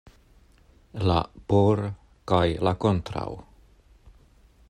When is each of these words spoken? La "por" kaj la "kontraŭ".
La 1.09 1.17
"por" 1.51 1.83
kaj 2.33 2.43
la 2.69 2.75
"kontraŭ". 2.87 3.29